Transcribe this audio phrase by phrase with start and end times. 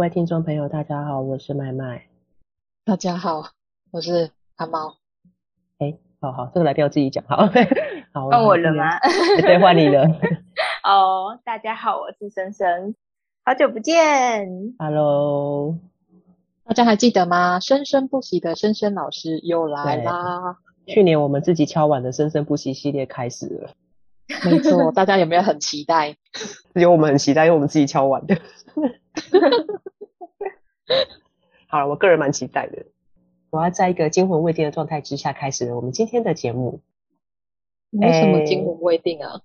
[0.00, 2.06] 位听众朋友，大家好，我是麦麦。
[2.86, 3.50] 大家好，
[3.92, 4.94] 我是阿猫。
[5.76, 7.36] 哎，好好，这个来宾我自己讲，好，
[8.14, 8.98] 好，换我了吗？
[9.42, 10.04] 对，换你了。
[10.84, 12.94] 哦，oh, 大家好，我是深深，
[13.44, 14.74] 好久不见。
[14.78, 15.76] Hello，
[16.64, 17.60] 大家还记得吗？
[17.60, 20.56] 生生不息的深深老师又来啦。
[20.86, 23.70] 去年我们自己敲碗的生生不息系列开始了。
[24.44, 26.16] 没错，大家有没有很期待？
[26.74, 28.36] 有，我们很期待，因为我们自己敲完的。
[31.68, 32.86] 好了，我个人蛮期待的。
[33.50, 36.80] 我要在一个惊魂未定的状态之下开始了我们今天的节目。
[37.90, 39.40] 为什么惊魂未定啊？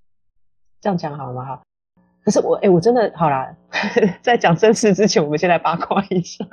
[0.79, 1.45] 这样讲好吗？
[1.45, 1.61] 哈。
[2.23, 3.55] 可是我，哎、欸，我真的好啦。
[4.21, 6.45] 在讲正事之前，我们先来八卦一下。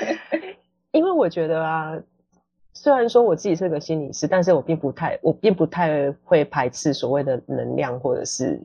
[0.92, 1.98] 因为我觉得啊，
[2.74, 8.60] 虽然说我自己是个心理师，但是我并不太，我并不太会排斥所谓的能量或者是。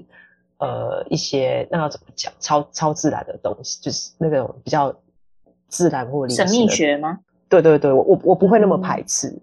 [0.62, 4.94] 呃，一些那要怎么讲，超超自然的东西，就是那个比较
[5.70, 7.18] 自然或灵神秘学吗？
[7.48, 9.34] 对对对，我我我不会那么排斥，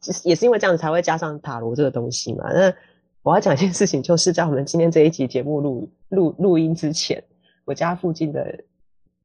[0.00, 2.50] 其实、嗯、也是因为这样子才会加上塔罗这个东西嘛。
[2.50, 2.72] 那
[3.22, 7.22] 我要讲一件事情，就是在我们今天这一集节目录录录音之前，
[7.66, 8.58] 我家附近的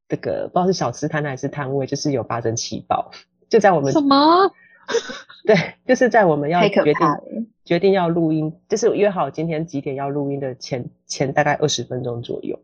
[0.10, 3.10] 这个不知道是小吃摊还是摊位，就是有发生气爆，
[3.48, 4.52] 就在我们什么？
[5.46, 12.58] 对，就是在我们要决定决定要录音，就是约好今天几点要录音的前前大概二十分钟左右，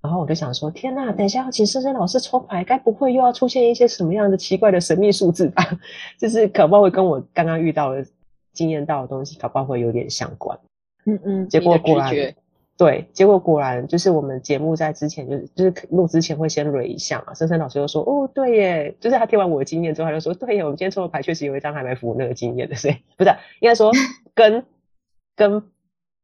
[0.00, 5.64] 然后我就想说，天呐，等一下要请深深老师抽牌，该不会又要出现一些什么样的奇怪的神秘数字吧？
[6.18, 8.04] 就是搞不好会跟我刚刚遇到的、
[8.52, 10.58] 经验到的东西，搞不好会有点相关。
[11.06, 12.12] 嗯嗯，结果果然。
[12.76, 23.30] 对，结果果然就是我们节目在之前就是就是录之前会先捋一下嘛，深深老师就说哦对耶，就是他听完我的经验之后他就说对耶，我们今天抽的牌确实有一张还没符合那个经验的，所以不是
[23.60, 23.92] 应该说
[24.34, 24.66] 跟
[25.36, 25.62] 跟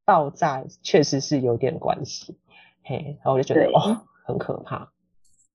[0.04, 2.36] 爆炸确实是有点关系，
[2.82, 4.90] 嘿，然后我就觉得哦很可怕，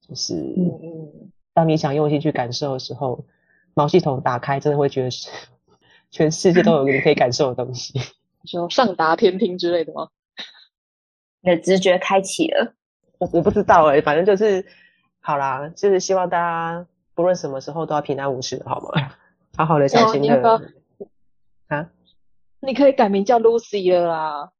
[0.07, 3.25] 就是嗯嗯，当你想用心去感受的时候，
[3.73, 5.29] 毛系统打开真的会觉得是
[6.09, 7.99] 全世界都有你可以感受的东西，
[8.47, 10.07] 说上达天听之类的吗？
[11.45, 12.73] 你的直觉开启了，
[13.19, 14.65] 我我不知道哎、欸，反正就是
[15.19, 19.11] 好啦，就是希望大家不论什么时候都要平安无事，好吗？
[19.55, 20.61] 好好的，小心的。
[21.67, 21.89] 啊，
[22.61, 24.51] 你可以改名叫 Lucy 了啦。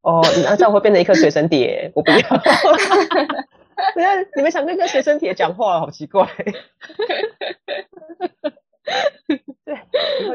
[0.00, 2.18] 哦，那这样会变成一颗随身碟，我不要。
[3.92, 6.26] 不要，你们想跟一个随身碟讲话，好奇怪。
[9.64, 9.74] 对，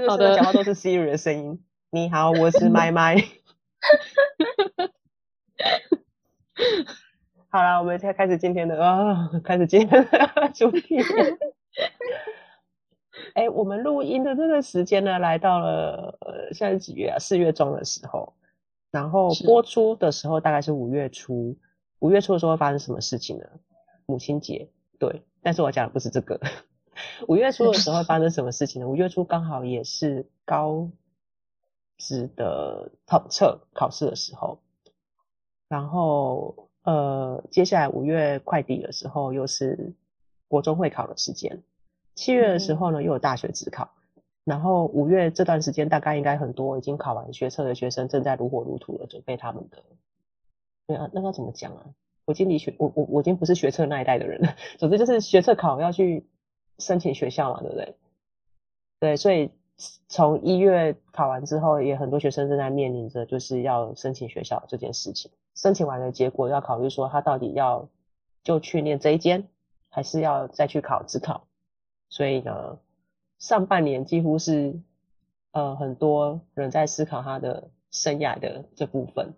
[0.04, 1.64] 以后就是讲话都是 Siri 的声音。
[1.90, 3.16] 你好，我是麦麦。
[7.50, 10.98] 好了，我们现在开始今天的啊、哦，开始今天的主题。
[13.36, 17.20] 哎、欸，我们录音的这个时间呢，来到了呃，现在几月啊？
[17.20, 18.34] 四月中的时候，
[18.90, 21.58] 然后播出的时候大概是五月初。
[22.00, 23.46] 五月初的时候会发生什么事情呢？
[24.06, 25.22] 母亲节，对。
[25.42, 26.40] 但是我讲的不是这个。
[27.28, 28.88] 五月初的时候会发生什么事情呢？
[28.88, 30.90] 五月初刚好也是高
[31.98, 34.62] 职的统测考试的时候。
[35.72, 39.94] 然后，呃，接下来五月快底的时候，又是
[40.50, 41.64] 国中会考的时间。
[42.14, 43.90] 七月的时候呢，又有大学指考。
[44.44, 49.82] 然后五月这段时间，大概应该很多已经考完学测的学生，正在如火如荼的准备他们的。
[50.88, 51.86] 对啊，那个怎么讲啊？
[52.26, 54.54] 我已经离学，我我我已经不是学测那一代的人了。
[54.78, 56.28] 总之就是学测考要去
[56.80, 57.96] 申请学校嘛，对不对？
[59.00, 59.50] 对，所以
[60.10, 65.32] 从一月考完之后，也很多学生正在面临着就是要申请学校这件事情。
[65.56, 67.90] 申请完的结果要考虑说，他到底要
[68.44, 69.48] 就去念这一间，
[69.90, 71.48] 还是要再去考自考。
[72.10, 72.80] 所以呢，
[73.40, 74.80] 上半年几乎是
[75.52, 79.34] 呃很多人在思考他的生涯的这部分。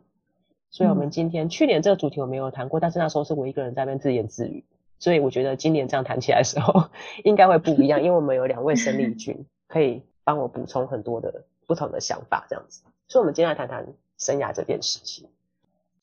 [0.69, 4.65] 所以我们今天、嗯、去年这个主题我没有谈过，但是那时候是我一个人在那边自言自语。
[4.97, 6.89] 所以我觉得今年这样谈起来的时候，
[7.25, 12.83] 应该会不一样，因为我们有两位生力军可以帮我补充很多的不同的想法，这样子。
[13.07, 15.29] 所以，我们今天来谈谈生涯这件事情。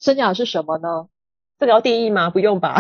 [0.01, 1.09] 生涯是什么呢？
[1.59, 2.31] 这个要定义吗？
[2.31, 2.77] 不用吧。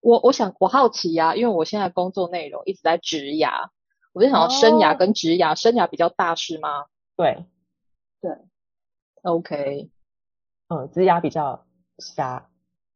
[0.00, 3.68] 我我想我好奇呀、啊，因为我现在工作内容一直在职涯，
[4.12, 6.86] 我就想要生涯跟职涯，哦、生涯比较大是吗？
[7.16, 7.44] 对，
[8.20, 8.30] 对
[9.22, 9.90] ，OK，
[10.68, 11.66] 嗯，职涯比较
[11.98, 12.48] 狭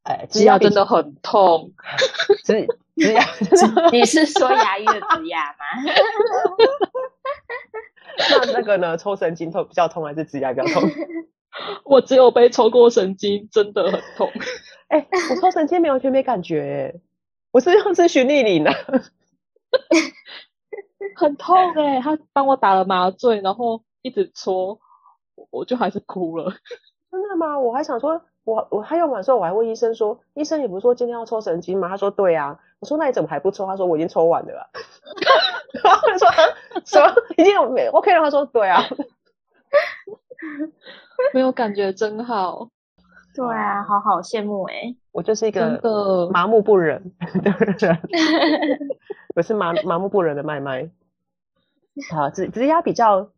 [0.05, 1.73] 哎，植牙真的很痛。
[2.45, 2.67] 植
[2.97, 3.25] 植牙，
[3.93, 5.65] 你是说牙医的植牙吗？
[8.31, 8.97] 那那个呢？
[8.97, 10.89] 抽神经痛比较痛，还是植牙比较痛？
[11.85, 14.31] 我只有被抽过神经，真的很痛。
[14.89, 17.01] 哎、欸，我抽神经没完全没感觉，
[17.53, 18.71] 我是用咨询丽丽呢，
[21.17, 24.81] 很痛哎、欸，他帮我打了麻醉，然后一直搓，
[25.51, 26.53] 我就还是哭了。
[27.11, 27.59] 真的吗？
[27.59, 31.89] 我还想说，我我他用完之后，我还问医生说，医生你不是说今天要抽神经吗？
[31.89, 32.59] 他说对啊。
[32.81, 33.67] 我说那你怎么还不抽？
[33.67, 34.67] 他说我已经抽完了啦。
[35.83, 36.29] 然后我说
[36.85, 38.21] 什么已经有没 OK 了？
[38.23, 38.83] 他说对啊。
[41.35, 42.69] 没有感觉真好，
[43.35, 44.97] 对啊，好好羡慕哎、欸！
[45.13, 47.99] 我就是一个麻木不仁 的人，
[49.35, 50.91] 我是麻麻木不仁的麦麦。
[52.11, 53.31] 好，职职涯比较，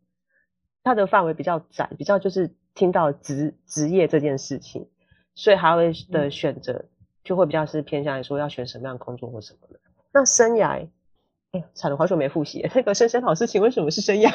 [0.85, 4.89] 它的范围比较窄，比较就是听到职职业这件事情，
[5.35, 6.85] 所以他会的选择
[7.25, 9.81] 就会比较是偏向于说要选什么样的工作或什么的。
[10.13, 10.87] 那生涯，
[11.53, 12.71] 哎，惨了，好久没复习。
[12.75, 14.31] 那个深深老师，请问什么是生涯？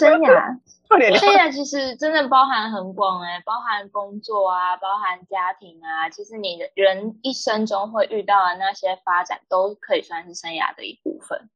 [0.00, 0.58] 生涯。
[0.98, 6.08] 生涯其实真的包含很广哎、欸，包含工作啊，包含家庭啊。
[6.10, 11.48] 其实你的人一生中会遇到的那些发展，都可以算是生涯的一部分。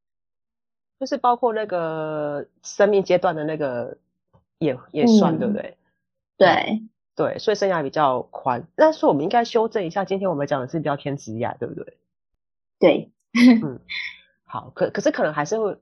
[1.00, 3.98] 就是包括那个生命阶段的那个
[4.58, 5.78] 也也算、嗯、对不对？
[6.36, 6.82] 对
[7.14, 8.66] 对，所以生涯比较宽。
[8.76, 11.98] 但是我们应该修正一下，今天我们讲的是比较偏职涯，对不对？
[12.78, 13.12] 对，
[13.62, 13.80] 嗯，
[14.44, 15.78] 好，可可是可能还是会。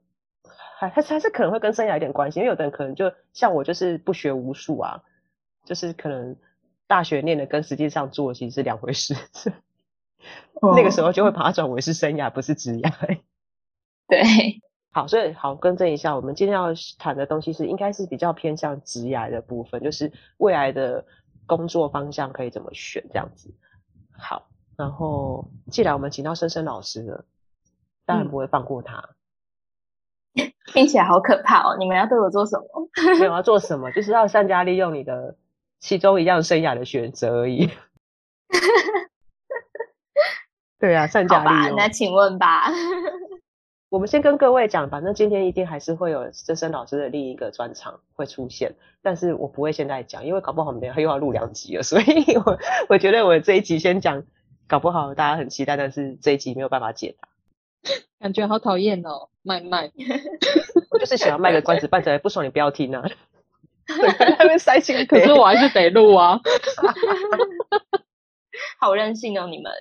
[0.78, 5.02] 还还还是可能会跟生涯有点关系，因为有的人可能就像我，就是不学无术啊，
[5.64, 6.37] 就是可能
[6.87, 9.14] 大学念的跟实际上做其实是两回事，
[10.76, 12.82] 那个时候就会把它转为是生涯，不是职业。
[14.06, 14.20] 对，
[14.93, 21.06] 好，所以好更正一下，我们今天要谈的东西是应该是比较偏向职涯的部分，就是未来的
[21.46, 23.55] 工作方向可以怎么选这样子。
[24.12, 24.46] 好，
[24.76, 27.25] 然后既然我们请到深深老师了，
[28.05, 28.99] 当然不会放过他。
[28.99, 29.14] 嗯
[30.72, 31.76] 听起来好可怕哦！
[31.78, 32.66] 你们要对我做什么？
[33.18, 35.36] 没有要做什么， 就是要善加利用你的
[35.80, 37.70] 其中一样生涯的选择而已。
[40.78, 41.76] 对啊，善加利用。
[41.76, 42.70] 那请问吧。
[43.88, 52.58] 我们先跟各位讲，反正今天一定还是会有资深老师的另一个专场会出现，但是我不会现在讲，因为搞不好我们又要录两集了，所以我
[52.88, 54.24] 我觉得我这一集先讲，
[54.66, 57.28] 搞不好大家很期待，但是这一集没有办法解答。
[58.20, 59.90] 感觉好讨厌哦，卖卖，
[60.90, 63.02] 我就是喜欢卖个关子，伴着不爽你不要听啊。
[64.38, 66.40] 那边塞心，可是我还是得录啊。
[68.80, 69.72] 好任性哦，你们。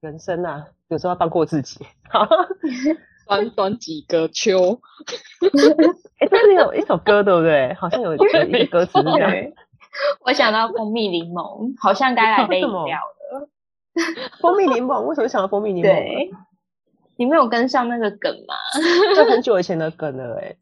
[0.00, 1.86] 人生啊，有时候要放过自己。
[3.28, 4.80] 短短几个秋。
[6.18, 7.74] 哎、欸，这是有一首歌，对不对？
[7.74, 8.24] 好像有一个
[8.70, 9.32] 歌词是这样。
[10.24, 13.00] 我想到蜂蜜柠檬，好像该来杯饮料。
[14.40, 15.88] 蜂蜜柠檬，为什么想到蜂蜜柠檬？
[15.88, 16.30] 对，
[17.16, 18.54] 你没有跟上那个梗吗？
[19.16, 20.56] 这很久以前的梗了，哎。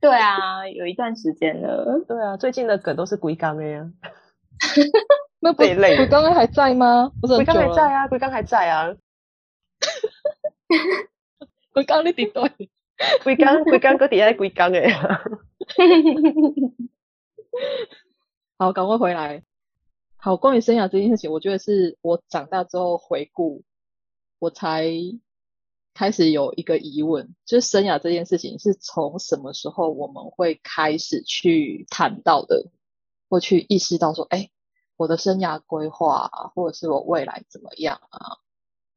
[0.00, 2.04] 对啊，有一段时间了。
[2.06, 3.90] 对啊，最近的梗都是龟缸的呀。
[5.40, 7.12] 那不龟缸还在吗？
[7.20, 8.94] 不是龟缸还在啊，龟缸还在啊。
[11.72, 12.70] 龟缸你顶对，
[13.22, 14.90] 龟缸龟缸搁底下龟缸哎。
[18.58, 19.42] 好，赶快回来。
[20.26, 23.62] 好，关于生涯这件事情，我觉得是我长大之后回顾，
[24.40, 24.84] 我才
[25.94, 32.72] 开始有一个疑问，就是生涯这件事情是从什么时候我们会开始去谈到的，
[33.28, 34.50] 或去意识到说，哎，
[34.96, 38.38] 我的生涯规划，或者是我未来怎么样啊？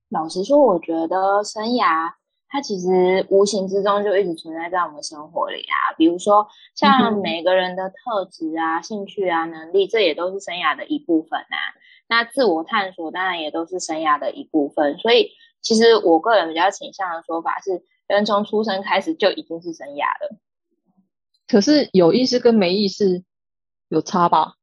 [0.07, 2.12] 老实说，我觉得生涯。
[2.51, 11.58] 它其实无形之中就一直存在在我们生活里啊，比如说像每个人的特质啊、兴趣啊、能力，这也都是生涯的一部分啊。
[12.08, 14.98] 那自我探索当然也都是生涯的一部分。
[14.98, 15.29] 所以，
[15.62, 20.36] 其实我个人比较倾向的说法是，人从出生开始就已经是生涯了。
[21.48, 23.24] 可是有意识跟没意识
[23.89, 24.56] 有差吧？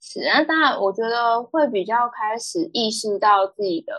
[0.00, 3.92] 是啊，当然，我觉得会比较开始意识到自己的。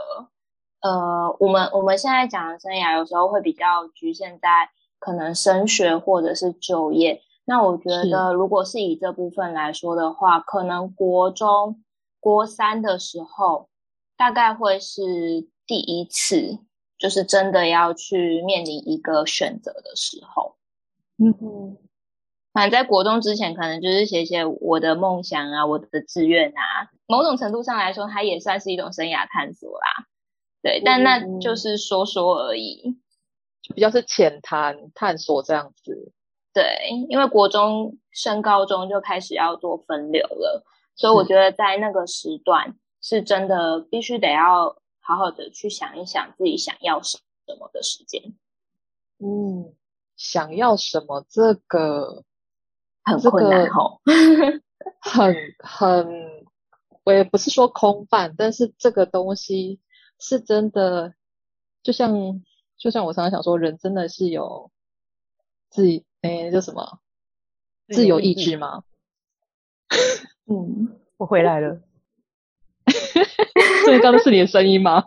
[0.81, 4.69] 呃，我们我们现在讲的生涯有时候会比较局限在
[4.99, 7.21] 可能升学或者是就业。
[7.45, 11.83] 那我觉得，如果是以这部分来说的话，可能国中
[12.19, 13.69] 国三的时候，
[14.15, 15.01] 大概会是
[15.65, 16.59] 第一次，
[16.97, 20.57] 就是真的要去面临一个选择的时候。
[21.17, 21.77] 嗯哼，
[22.53, 30.05] 反正在国中之前，可能就是写写我的梦想啊，我的志愿啊，某种程度上来说，它也算是一种生涯探索啦。
[30.61, 32.97] 对，但那就是说说而已，
[33.61, 36.11] 就比较是浅谈探索这样子。
[36.51, 47.19] 对对，因为国中升高中就开始要做分流了，所以我觉得在那个时段是真的必须得要好好的去想一想自己想要什
[47.59, 48.35] 么的时间。
[49.19, 49.73] 嗯，
[50.17, 52.23] 想要什么这个
[53.03, 53.99] 很困难哦，
[54.99, 56.45] 很很，
[57.03, 59.79] 我也不是说空泛，但是这个东西
[60.19, 61.15] 是真的，
[61.81, 62.43] 就像
[62.77, 64.69] 就像我常常想说，人真的是有
[65.69, 66.05] 自己。
[66.21, 66.99] 诶，叫什么？
[67.87, 68.83] 自由意志吗？
[70.51, 71.81] 嗯，我回来了。
[73.85, 75.05] 这刚刚是你的声音吗？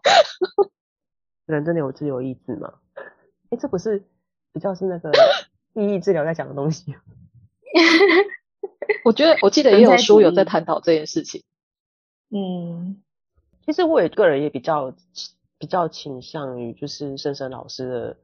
[1.45, 2.79] 人真的有自由意志吗？
[3.51, 4.03] 哎，这不是
[4.55, 5.13] 比较是那个
[5.75, 6.97] 意义治疗在讲的东西。
[9.05, 11.45] 我觉得我记得也有书有在探讨这件事情。
[12.31, 13.03] 嗯，
[13.65, 14.93] 其实我也个人也比较
[15.59, 18.17] 比较倾向于就是深深老师的。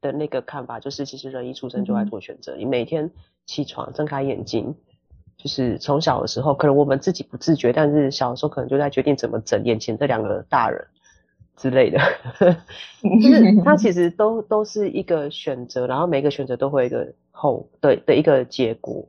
[0.00, 2.54] 的那个看法就是，其实人一出生就在做选择。
[2.54, 3.10] 你每天
[3.46, 4.72] 起床睁开眼睛，
[5.36, 10.86] 就是从小的时候，可能我们自己不自觉，但是小的时候可能就在决定怎么整眼前这两个大人
[11.56, 11.98] 之类的。
[13.20, 19.08] 就是他其实都都是一个选择，然后每个选择都会有一个后的的一个结果。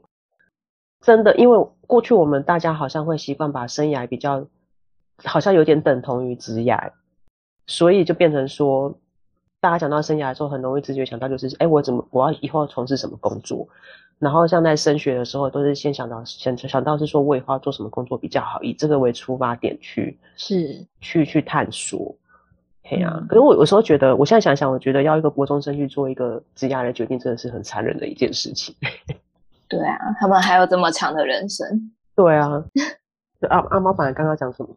[1.02, 4.48] 真的，因为过去我们大家好像会习惯把生涯比较，
[5.24, 6.92] 好像有点等同于职涯，
[7.68, 8.98] 所以就变成说。
[9.62, 13.68] 大家讲到生涯的时候，很容易直觉想到就是，哎，我怎么我要以后要从事什么工作？
[14.18, 22.16] 然后像在升学的时候，都是先想到先想到是说，我以后要做什么工作比较好，以这个为出发点去是去去探索。
[22.86, 28.74] 嘿啊，可是我有时候觉得，我现在想想，我觉得要一个国中生去做一个职业的决定，真的是很残忍的一件事情。
[29.68, 31.92] 对啊，他们还有这么长的人生。
[32.16, 32.64] 对啊，
[33.50, 34.70] 阿阿猫本来刚刚讲什么？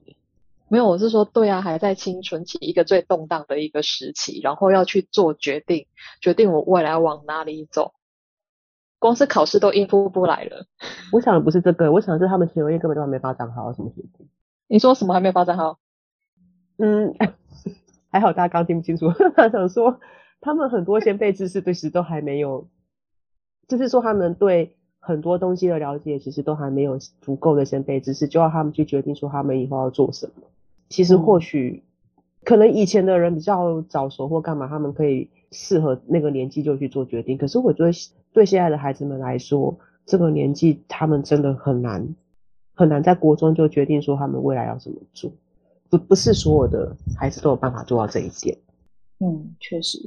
[0.73, 5.87] 没有，我是说，对啊，还在青春期一个最动荡的一个时期，然后要去做决定，
[6.23, 7.93] 决定我未来往哪里走，
[8.99, 10.65] 光是考试都应付不来了。
[11.13, 14.27] 我想的不是这个，我想的是他们前面根本就还没发展好，什么学习？
[14.67, 15.79] 你说什么还没发展好？
[16.79, 17.15] 嗯，
[18.11, 19.13] 还好大家刚听不清楚。
[19.37, 20.01] 他想说，
[20.41, 22.67] 他们很多先辈知识其实都还没有，
[23.69, 24.75] 就是说他们对。
[25.05, 30.35] 很多东西的了解其实都还没有足够的先辈知识，就要他们去决定说他们以后要做什么。
[30.93, 31.83] 其实或许
[32.45, 37.39] 可能以前的人比较早熟或干嘛，他们可以适合那个年纪就去做决定。
[37.39, 37.91] 可是我觉得
[38.35, 42.07] 对现在的孩子们来说，这个年纪他们真的很难
[42.75, 45.33] 很难在国中就决定说他们未来要怎么做。
[45.89, 48.59] 不不是所有的孩子都有办法做到这一点。
[49.21, 49.99] 嗯，确实。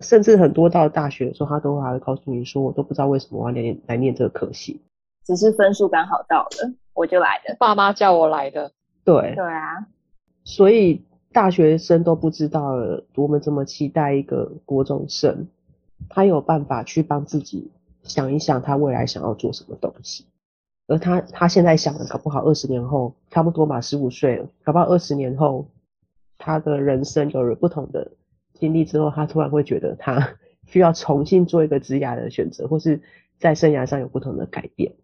[0.00, 4.82] 甚至很多到大学的时候，他都还会告诉你说：“我都不知道为什么我要来来念这个科系，
[5.24, 7.56] 只是分数刚好到了，我就来的。
[7.60, 8.72] 爸妈叫我来的。”
[9.06, 9.86] 对对啊，
[10.46, 15.48] 所以大学生都不知道了我们怎么期待一个国中生，
[16.08, 17.70] 他有办法去帮自己
[18.04, 20.24] 想一想他未来想要做什么东西，
[20.86, 25.66] 而他他现在想的，搞不好二十年后差不多嘛，十五岁了，搞不好二十年后
[26.38, 28.12] 他的人生有了不同的。
[28.54, 33.02] 经历之后，他突然会觉得他 需要重新做一个职涯的选择，或是
[33.38, 34.94] 在生涯上有不同的改变。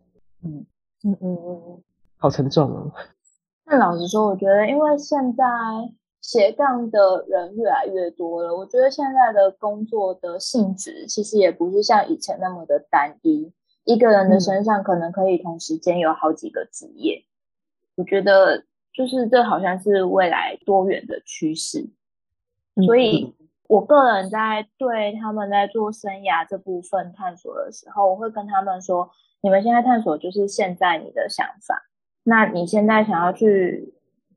[0.42, 0.64] 嗯
[1.04, 1.82] 嗯嗯嗯，
[2.16, 2.92] 好沉重哦。
[3.72, 5.44] 那老实说，我觉得因为现在
[6.20, 13.50] 斜杠的人越来越多了，我觉得现在的工作的性质其实也不是像以前那么的单一，
[13.84, 17.24] 一个人的身上可能可以同时兼有好几个职业。
[17.24, 17.24] 嗯。
[17.96, 18.62] 我觉得
[18.92, 21.88] 就是这好像是未来多元的趋势，
[22.84, 23.34] 所以。
[23.68, 29.08] 我个人在对他们在做生涯这部分探索的时候，我会跟他们说：
[29.40, 31.82] 你们现在探索就是现在你的想法。
[32.24, 33.94] 那你现在想要去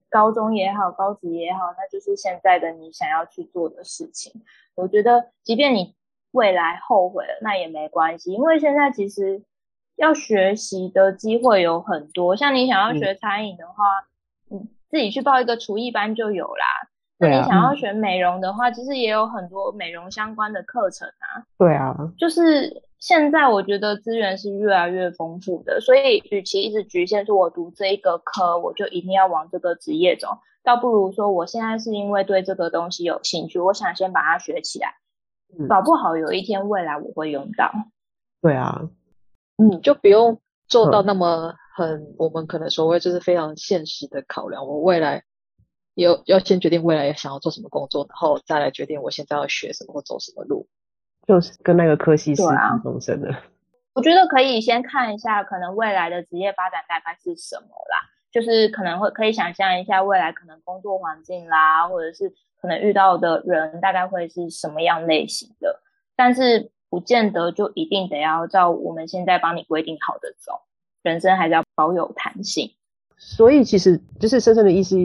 [0.10, 4.42] 高中也好，高职也好，那就是现在的你想要去做的事情。
[4.76, 5.96] 我觉得，即便你
[6.32, 9.44] 未来后悔了，那也没关系，因为现在其实
[9.96, 12.36] 要学习的机会有很多。
[12.36, 13.84] 像你想要学餐饮的话，
[14.52, 16.66] 嗯，自己去报一个厨艺班就有啦。
[17.18, 21.48] 那你想要学美容的话，其实也有很多美容相关的课程啊。
[21.58, 34.96] 对啊，就是现在我觉得资源是越来越丰富的，所以与其一直局限说我读这一个科，我就一定要往这个职业走，倒不如说我现在是因为对这个东西有兴趣，我想先把它学起来，
[35.56, 37.72] 嗯，搞不好有一天未来我会用到。
[38.42, 38.90] 对啊，
[39.58, 45.24] 嗯，就不用做到那么很，嗯，我们可能所谓就是非常现实的考量，我未来。
[45.94, 50.68] 有要先决定未来想要做什么工作，然后再来决定我现在要学什么或走什么路，
[51.28, 52.42] 就是跟那个科系是
[52.84, 53.36] 同生的。
[53.94, 58.02] 我觉得可以先看一下，可能未来的职业发展大概是什么啦，
[58.32, 65.82] 就是可能会可以想象一下未来可能工作环境啦，或者是可能遇到的人大概会是什么样类型的。
[66.18, 70.62] 但是不见得就一定得要照我们现在帮你规定好的走，
[71.02, 72.72] 人生还是要保有弹性。
[73.18, 74.98] 所以其实就是深深的意思，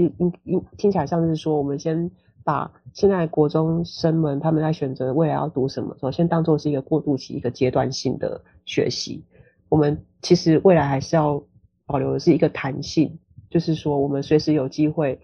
[0.76, 2.10] 听起来像是说，我们先
[2.50, 9.24] 把现在国中生们他们在选择未来要读什么，首先当做是一个过渡期，一个阶段性的学习。
[9.68, 11.40] 我们其实未来还是要
[11.86, 13.16] 保留的是一个弹性，
[13.48, 15.20] 就是说我们随时有机会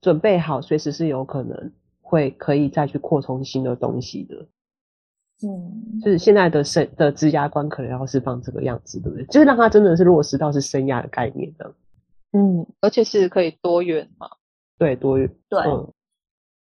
[0.00, 4.34] 准备好，随时是有可能会可以再去扩充新的东西的。
[5.46, 9.24] 嗯，就是现在的生的职涯观可能要是放这个样子，对不对？
[9.26, 11.72] 就是让他真的是落实到是生涯的概念的。
[12.32, 14.28] 嗯，而且是可以多元嘛？
[14.76, 15.32] 对，多元。
[15.48, 15.92] 对，嗯、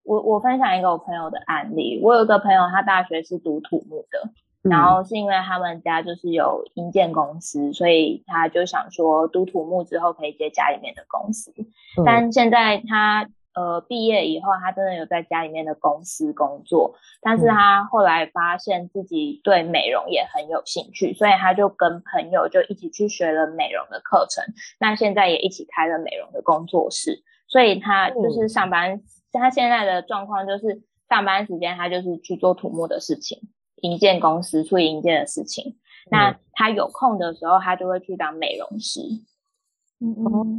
[0.06, 2.00] 我我分享一个我朋友的案例。
[2.02, 4.30] 我有一个朋友，他大学是读土木的，
[4.64, 11.52] 嗯、然后是因为他们家就是有营建公司，所以他就想说读土木之后可以接家里面的公司。
[11.98, 13.30] 嗯、但现在他。
[13.58, 24.44] 呃，毕业以后，他真的有在家里面的公司工作，但是他后来发现自己对美容也很有兴趣，所以他就跟朋友就一起去学了美容的课程，
[24.78, 29.04] 那现在也一起开了美容的工作室，所以他就是上班，嗯、
[29.40, 33.40] 他现在的状况就是上班时间他就是去做土木的事情，
[33.78, 35.78] 营建公司处理营建的事情，
[36.10, 39.02] 那他有空的时候，他就会去当美容师。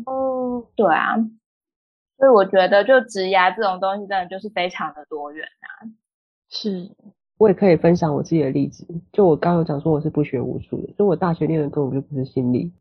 [0.06, 1.16] 哦，对啊。
[2.18, 5.85] 所以我觉得，就职涯这种东西，真的就是非常的多元啊。
[6.49, 6.90] 是，
[7.37, 8.87] 我也可以分享我自己的例子。
[9.12, 12.73] 就我刚刚有讲说，我是不学无术的，就我大学念的根本就不是心理，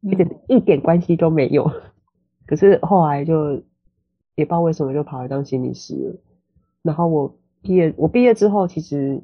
[0.00, 1.68] 一点一点关系都没有。
[2.46, 3.60] 可是后来就
[4.34, 6.16] 也不知道为什么就跑来当心理师了。
[6.82, 9.22] 然后我毕业，我毕业之后，其实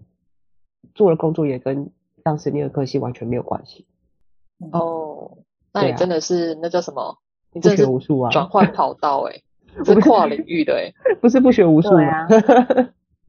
[0.95, 1.91] 做的工作也跟
[2.23, 3.87] 当时念的科系完全没有关系。
[4.73, 5.39] 哦，
[5.73, 7.19] 那你真的是、啊、那叫什么？
[7.53, 8.31] 你不学无术啊？
[8.31, 9.45] 转换跑道哎、 欸。
[9.85, 12.27] 是跨领域的哎， 不是不学无术啊，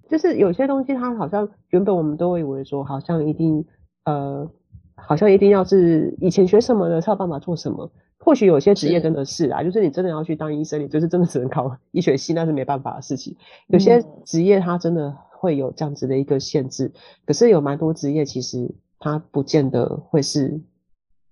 [0.09, 3.63] 就是有些东西，它好像原本我们都会以为说，好像一定
[4.05, 4.49] 呃，
[4.95, 7.91] 好像一定要是以前学什么的才有办法做什么。
[8.23, 13.35] 或许有些职业真的是啊，是就是你真的要去当医生，你就是真的只能考 医学系，那是没办法的事情。
[13.67, 16.91] 有些职业它真的会有这样子的一个限制，
[17.25, 20.61] 可是有蛮多职业其实它不见得会是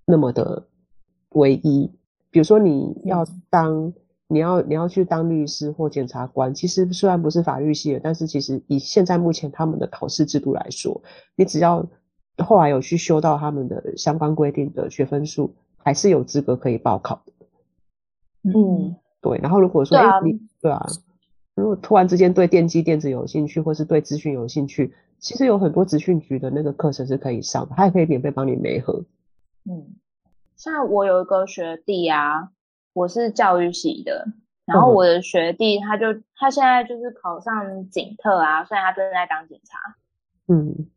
[0.06, 0.68] 那么的
[1.30, 1.92] 唯一。
[2.32, 3.94] 比如说你要当。
[4.32, 11.02] 你要你要去当律师或检察官，其实虽然不是法律系的，但是其实以现在目前他们的考试制度来说，
[11.36, 11.84] 你只要
[12.38, 17.34] 后来有去修到他们的相关规定的学分数，还是有资格可以报考的。
[18.44, 19.40] 嗯，对。
[19.42, 20.86] 然后如果说，哎、你对啊，
[21.56, 29.04] 如果突然之间对电机电子有兴趣，或是对资讯有兴趣，其实有很多资讯局的那个课程是可以上的，他也可以免费帮你媒合。
[29.70, 29.96] 嗯，
[30.56, 32.52] 像我有一个学弟啊。
[32.92, 34.26] 我是教育系的，
[34.66, 39.78] 然后我的学弟他就他现在就是考上警特啊，虽然他正在当警察。
[40.48, 40.88] 嗯，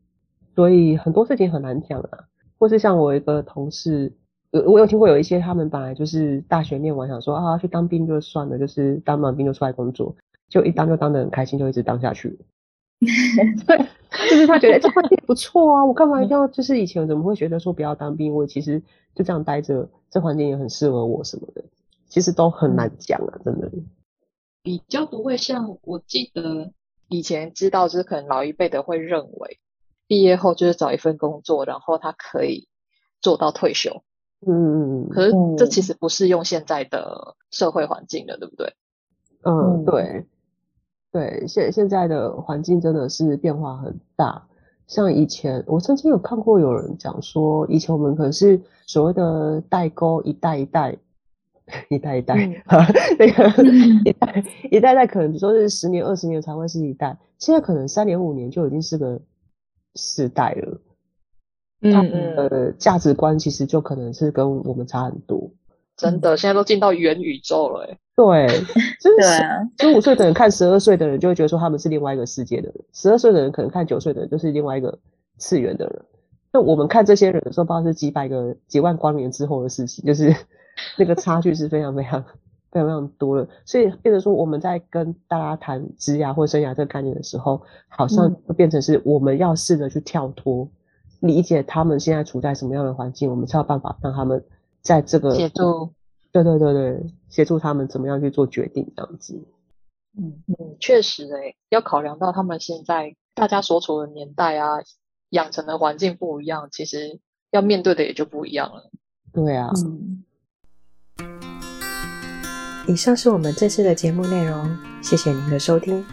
[0.57, 2.25] 所以很多事情很难讲啊。
[2.59, 4.17] 或是像我一个同事，
[4.53, 10.15] 我我有听过有一些他们本来就是大学念完想说啊去当兵就算了，就是当完兵就出来工作，
[10.49, 12.39] 就一当就当的很开心，就一直当下去。
[13.67, 13.79] 对，
[14.31, 18.33] 就是他觉得 这环境不错啊，我干嘛一定要就是以前怎么会觉得说不要当兵？
[18.33, 18.81] 我其实
[19.15, 21.65] 就这样待着，这环境也很适合我什么的。
[22.07, 23.71] 其实都很难讲啊，真的。
[24.63, 26.71] 比较不会像我记得
[27.09, 29.59] 以前知道，就是可能老一辈的会认为，
[30.07, 32.69] 毕业后就是找一份工作，然后他可以
[33.21, 34.05] 做到退休。
[34.47, 35.09] 嗯嗯嗯。
[35.09, 38.75] 可是这其实不适用现在的社会环境的，对不对？
[39.43, 40.27] 嗯，对。
[41.11, 44.47] 对，现现在的环境真的是变化很大。
[44.87, 50.97] 像以前，我曾经有看过有人讲说，以前我们可能是所谓的代沟，一代一代。
[51.89, 52.63] 一代一代，嗯、
[53.19, 53.63] 那个
[54.05, 59.19] 一代一代代可能说是十年二十年才会是一代，现在可能三年五年就已经是个
[59.95, 60.81] 世代了。
[61.83, 65.51] 嗯，他们的价值观其实就可能是跟我们差很多。
[65.97, 67.99] 真的，现在都进到元宇宙了，哎。
[68.17, 68.47] 对，
[69.01, 69.23] 就是
[69.79, 74.99] 十五岁的人看十二岁的人，就会觉得说他们是另外一个世界的人；十二岁的人可能看九岁的人，就是另外一个
[75.37, 76.03] 次元的人。
[76.53, 80.35] 那我们看这些人的时候，不知道是几百个、几万光年之后的事情，就是。
[80.97, 82.23] 那个差距是非常非常
[82.71, 90.67] 非常非常多的，所以变成说我们在跟大家谈职涯或生涯这个概念的时候，好像会变成是我们要试着去跳脱，
[91.23, 94.45] 理解他们现在处在什么样的环境，我们才有办法让他们
[94.83, 95.93] 在这个协助，
[96.33, 99.41] 对对对对，协助他们怎么样去做决定这样子。
[100.19, 104.81] 嗯嗯，确实诶、欸，要考量到他们现在大家所处的年代啊，
[105.31, 107.21] 养成的环境不一样，其实
[107.53, 108.91] 要面对的也就不一样了。
[109.33, 109.71] 对啊。
[109.77, 110.25] 嗯
[112.89, 116.05] 以上是我们这次的节目内容，谢谢您的收听。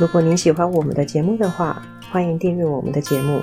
[0.00, 3.42] 如果您喜欢我们的节目的话，欢迎订阅我们的节目，